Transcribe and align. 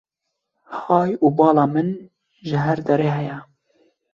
Hay 0.85 1.09
û 1.25 1.27
bala 1.37 1.65
min 1.73 1.89
ji 2.47 2.57
her 2.65 2.79
derê 2.87 3.09
heye. 3.17 3.37